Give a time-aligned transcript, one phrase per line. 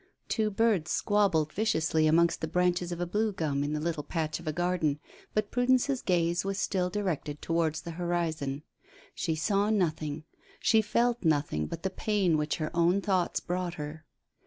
[0.27, 4.39] Two birds squabbled viciously amongst the branches of a blue gum in the little patch
[4.39, 4.99] of a garden,
[5.35, 8.63] but Prudence's gaze was still directed towards the horizon.
[9.13, 10.23] She saw nothing;
[10.59, 14.03] she felt nothing but the pain which her own thoughts brought her.